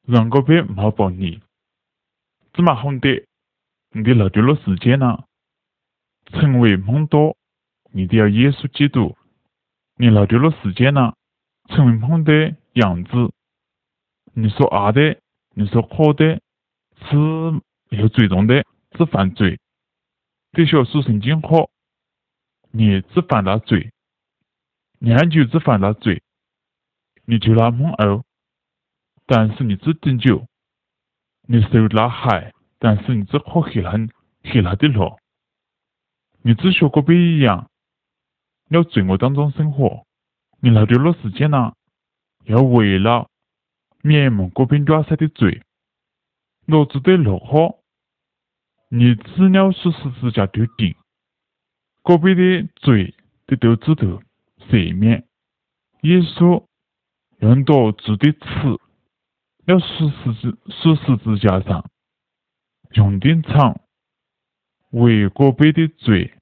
[0.07, 1.40] 让个别冒报你，
[2.53, 3.27] 怎么哄的？
[3.90, 5.25] 你的老丢了时间呢？
[6.27, 7.37] 成为梦多，
[7.90, 9.16] 你的要耶稣基督，
[9.97, 11.14] 你老丢了时间呢？
[11.68, 13.33] 成为梦的样子。
[14.35, 15.18] 你说恶的，
[15.55, 16.40] 你说好的，
[16.97, 17.16] 是
[17.90, 18.64] 有最终的，
[18.97, 19.59] 是犯罪。
[20.53, 21.71] 必须要属圣经好，
[22.71, 23.90] 你只犯了罪，
[24.99, 26.23] 你就只犯了罪，
[27.33, 28.23] 你就那么恶。
[29.25, 30.47] 但是你只拯救，
[31.49, 33.92] 你受了害，但是你只好黑了
[34.42, 35.16] 黑了的路。
[36.42, 37.71] 你只学个别一样，
[38.68, 40.05] 要罪恶当中生活，
[40.61, 41.73] 你那丢了时间呢，
[42.45, 43.31] 要为了。
[44.03, 45.62] 免蒙嗰边抓塞的罪，
[46.66, 47.79] 我只得落好，
[48.88, 50.95] 你只了十十字架就定，
[52.03, 53.14] 嗰边的罪
[53.47, 54.21] 得到指头
[54.68, 55.25] 赦免。
[56.03, 56.66] 耶稣
[57.43, 58.81] 用到字的词，
[59.67, 61.91] 要十十字十十字架上
[62.93, 63.81] 用的长，
[64.91, 66.35] 为嗰边的罪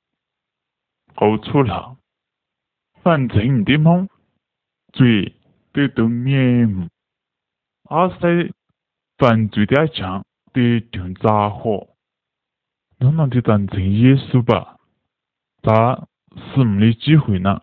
[1.15, 1.97] 付出了，
[3.03, 4.11] 反正你的梦
[4.93, 5.35] 罪
[5.73, 6.91] 得到免。
[7.85, 8.53] 阿塞
[9.17, 11.97] 犯罪的强的定杂货，
[12.99, 14.77] 能不能当成耶稣吧？
[15.63, 16.07] 他
[16.53, 17.63] 是没机会呢，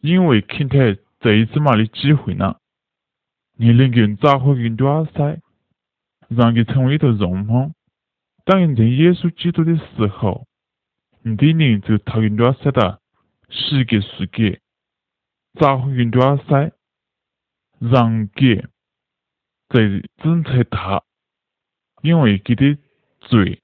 [0.00, 2.56] 因为看待这一次嘛的机会呢，
[3.56, 5.40] 你能够杂货运多阿塞，
[6.28, 7.72] 让他成为一个荣光。
[8.44, 10.46] 当认定耶稣基督的时候，
[11.22, 13.00] 你的灵就讨厌多阿塞的，
[13.48, 14.60] 十个世界，
[15.54, 16.72] 杂货运多阿塞，
[17.78, 18.66] 让给。
[19.68, 19.80] 在
[20.18, 21.02] 侦测他，
[22.02, 22.76] 因为他的
[23.20, 23.62] 罪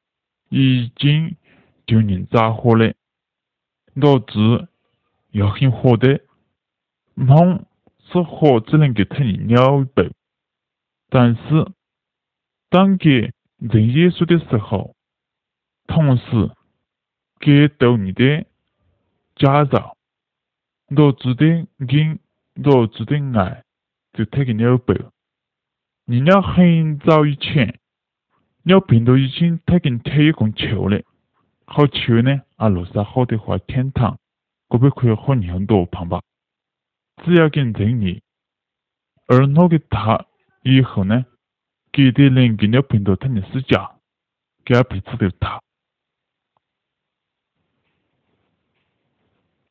[0.49, 1.37] 已经
[1.85, 2.94] 丢人咋火了，
[4.01, 4.68] 导致
[5.33, 6.23] 要很火的，
[7.19, 7.67] 梦
[8.07, 9.85] 是火只能给他人了一
[11.11, 11.73] 但是
[12.71, 14.95] 当给认耶稣的时候，
[15.89, 16.51] 同时
[17.41, 18.47] 给到你的
[19.35, 19.97] 驾照，
[20.95, 22.21] 导致的跟
[22.63, 23.65] 导致的爱
[24.13, 24.79] 就太给了一
[26.05, 27.81] 你俩很早以前，
[28.63, 31.03] 了病毒已经他跟天一共求了，
[31.67, 32.43] 好求呢？
[32.57, 34.19] 阿罗萨好的话，天堂，
[34.69, 36.21] 可不可以和你很多旁吧？
[37.25, 38.23] 只要跟正你，
[39.27, 40.27] 而那个他
[40.62, 41.27] 以后呢，
[41.93, 43.97] 给的人跟了病毒他的死家，
[44.64, 45.61] 给他彼此的他，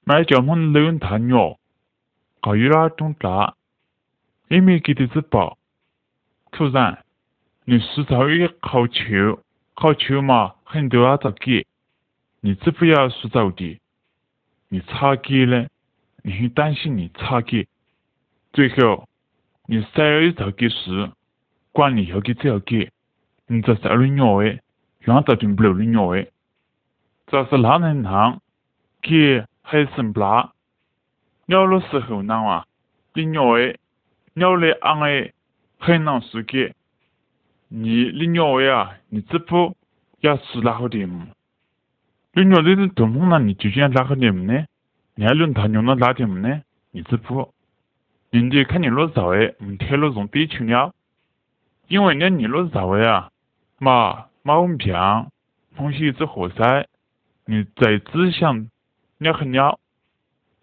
[0.03, 1.33] 买叫我们老大女，
[2.41, 3.55] 搞有那种大，
[4.49, 5.57] 也没给的是宝。
[6.51, 7.03] 突然，
[7.65, 9.43] 你实在也好求，
[9.73, 11.65] 好求嘛，很多啊，咋给？
[16.26, 17.68] 你只不要塑造的，你差给了，你很担心你差给，
[18.52, 19.08] 最后
[19.66, 21.10] 你三二一给事，
[21.72, 22.90] 管你要给只要给，
[23.46, 24.60] 你这是二的鸟诶，
[25.00, 26.30] 永远都进不了的鸟诶，
[27.26, 28.40] 这是哪能让
[29.00, 30.52] 给 还是不拉？
[31.46, 32.66] 了的时候呢啊，
[33.14, 33.78] 你鸟诶，
[34.34, 35.34] 了的昂诶，
[35.78, 36.74] 很难世界。
[37.68, 39.76] 你你鸟诶啊，你这不
[40.20, 41.08] 要吃哪个点？
[42.34, 43.38] 你鸟的是怎么呢？
[43.44, 44.46] 你究竟哪个点呢？
[44.46, 44.66] 你还论他用了哪点呢？
[46.91, 47.51] 你这不，
[48.29, 50.93] 人家看你落早诶，唔贴了种地球了，
[51.87, 53.31] 因为呢你落早诶啊，
[53.79, 54.93] 嘛嘛唔平，
[55.75, 56.87] 东西只活塞，
[57.45, 58.69] 你在只想。
[59.17, 59.79] 你很了，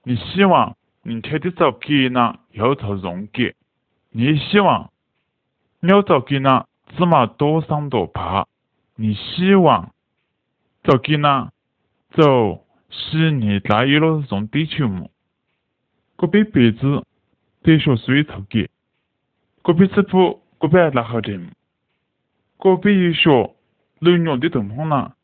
[0.05, 3.57] 你希望你贴的早给呢要朝容给，
[4.11, 4.93] 你希望
[5.81, 7.61] 了早给呢芝麻多
[12.95, 15.11] 上多爬，你希望早给呢走是你大一了种地球么？
[16.17, 17.05] 个别辈子
[17.63, 18.71] 得学水草给，
[19.63, 21.39] 个别子不个别拉好的，
[22.59, 23.55] 个别一学
[24.01, 25.15] 能用的东方呢，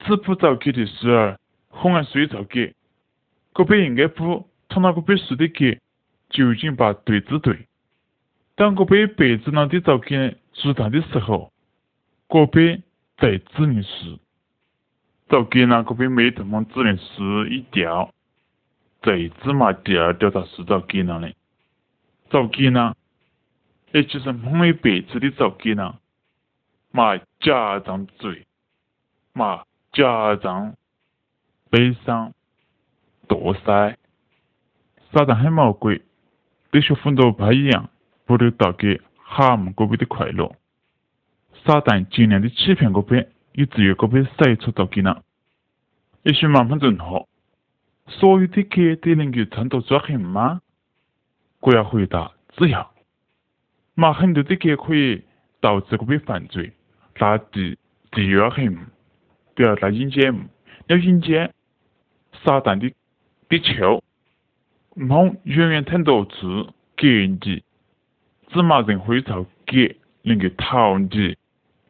[0.00, 1.40] 只不早给的事儿。
[1.68, 2.74] 红安水草给，
[3.52, 5.78] 个别应该不从那个别水的给，
[6.30, 7.68] 究竟把对子对。
[8.54, 11.52] 当个别辈子呢的早给知道的时候，
[12.28, 12.80] 个别
[13.18, 14.18] 在指令时，
[15.28, 18.12] 早给呢个别没怎么指令时一条，
[19.02, 21.34] 最芝麻第二调到是早给了的。
[22.30, 22.94] 早给呢，
[23.92, 25.96] 也就是每辈子的早给呢，
[26.90, 28.46] 嘛家长罪，
[29.32, 30.74] 嘛家长。
[31.68, 32.32] 悲伤、
[33.26, 33.98] 堕塞，
[35.12, 36.00] 撒旦很魔鬼，
[36.70, 37.90] 对学奋斗不一样，
[38.24, 40.54] 不能带给哈姆个别的快乐。
[41.64, 45.22] 撒旦尽量的欺骗个别，以至于个别晒出到给呢。
[46.22, 47.26] 也许慢慢正好，
[48.06, 50.60] 所有的给都能够撑到抓痕吗？
[51.60, 52.92] 我要回答：只要。
[53.94, 55.24] 嘛，很多的给可以
[55.60, 56.74] 导致个别犯罪，
[57.18, 57.78] 那第
[58.10, 58.76] 第二痕，
[59.54, 60.48] 不要那引荐，
[60.86, 61.52] 要引荐。
[62.44, 62.92] 撒旦的
[63.48, 64.04] 的球，
[64.94, 67.64] 梦远远听到字给你，
[68.48, 71.36] 芝麻人会朝给能够讨你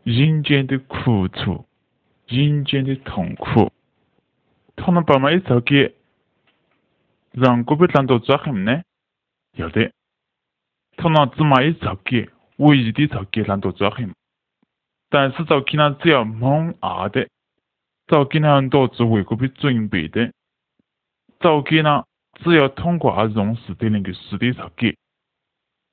[0.06, 1.66] 人间的苦楚，
[2.28, 3.72] 人间的痛苦。
[4.76, 5.96] 他们爸妈一朝给，
[7.32, 8.82] 让个别难道抓痕呢？
[9.54, 9.90] 有的，
[10.96, 14.14] 他们芝麻一朝给，唯一的朝给难道抓痕？
[15.10, 17.28] 但是早给呢，只要蒙二的，
[18.06, 20.30] 早给呢很多是为个别准备的。
[21.40, 22.04] 早给呢，
[22.44, 24.96] 只要通过啊荣事的那个实地造给，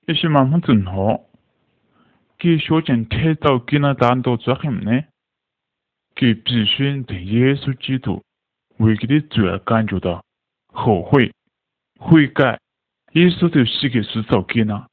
[0.06, 1.20] 也许慢慢正好，
[2.44, 5.06] 给学见太早给那单多做什么呢，
[6.14, 8.22] 给必须对耶稣基督
[8.80, 10.26] 为给的罪而感觉到
[10.68, 11.32] 后悔、
[11.98, 12.60] 悔改，
[13.14, 14.88] 耶稣就死给是早给呢，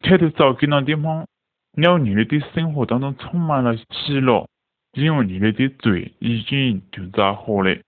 [0.00, 1.28] 太多早给那地方，
[1.76, 4.48] 让你的生活当中充满了喜乐，
[4.94, 7.80] 因为你们的罪已经就在活了。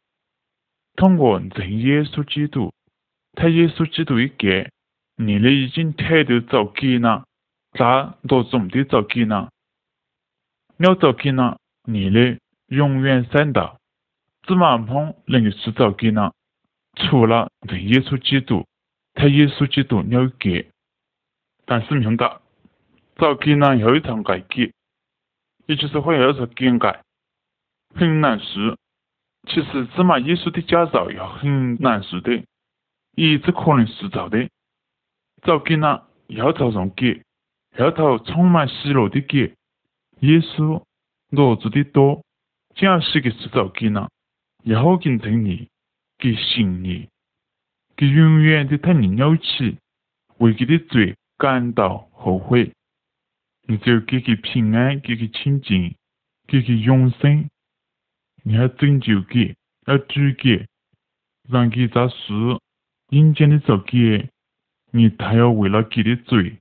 [0.94, 2.72] 通过认耶稣基督，
[3.32, 4.70] 他耶稣基督一给，
[5.16, 7.24] 你的已经太多早给了，
[7.72, 9.50] 咋多种的早给了？
[10.76, 13.78] 了早给了，你的永远三道，
[14.42, 16.34] 芝麻碰能够是早给了，
[16.96, 18.66] 除了认耶稣基督，
[19.14, 20.70] 他耶稣基督了给，
[21.64, 22.40] 但是明白，
[23.16, 24.72] 早给了有一场改革，
[25.66, 27.02] 也就是会有一场更改，
[27.94, 28.76] 很难事。
[29.46, 32.44] 其实芝麻耶稣的驾照要很难受的，
[33.12, 34.48] 也只可能是造的。
[35.42, 37.22] 早给呢，要朝上给，
[37.76, 39.54] 要朝充满喜乐的给。
[40.20, 40.82] 耶稣
[41.30, 42.22] 乐子的多，
[42.74, 44.08] 假使个是早给呢，
[44.64, 45.68] 要跟真理，
[46.18, 47.08] 给信你，
[47.96, 49.78] 给永远的他你了起，
[50.38, 52.72] 为给的罪感到后悔。
[53.62, 55.94] 你只有给给平安，给给清净，
[56.46, 57.48] 给给永生。
[58.42, 59.54] 你要拯救给，
[59.86, 60.66] 要主给，
[61.48, 62.34] 让给在世
[63.10, 64.28] 阴间的做给，
[64.90, 66.58] 你他要为了给的罪，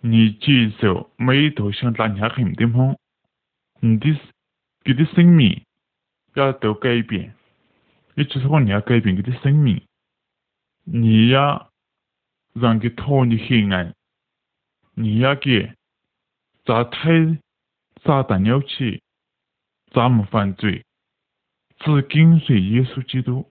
[0.00, 2.96] 你接受每一头想打下很地方，
[3.80, 4.16] 你的
[4.84, 5.62] 给的生命
[6.34, 7.34] 要都改变，
[8.14, 9.82] 也就是说你要改变你的生命，
[10.84, 11.70] 你要
[12.52, 13.94] 让给脱离黑暗，
[14.94, 15.72] 你要给
[16.64, 17.10] 在太
[18.02, 19.02] 撒旦了起，
[19.92, 20.84] 咱们犯罪。
[21.80, 23.46] 只跟随耶稣基督，